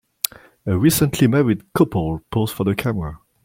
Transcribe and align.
A 0.65 0.75
recently 0.79 1.27
married 1.27 1.63
couple 1.75 2.23
pose 2.31 2.51
for 2.51 2.63
the 2.63 2.73
camera. 2.73 3.19